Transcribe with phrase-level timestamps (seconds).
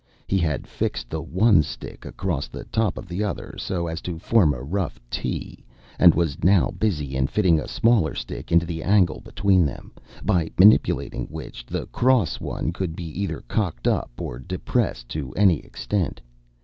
[0.25, 4.17] He had fixed the one stick across the top of the other so as to
[4.17, 5.63] form a rough T,
[5.99, 9.91] and was now busy in fitting a smaller stick into the angle between them,
[10.23, 15.59] by manipulating which, the cross one could be either cocked up or depressed to any
[15.59, 16.19] extent.